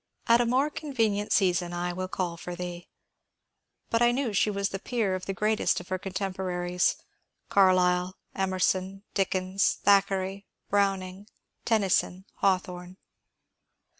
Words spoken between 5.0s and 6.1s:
of the greatest of her